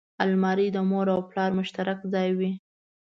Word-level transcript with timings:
الماري 0.23 0.67
د 0.71 0.77
مور 0.89 1.07
او 1.15 1.19
پلار 1.29 1.49
مشترک 1.59 1.99
ځای 2.13 2.29
وي 2.37 2.51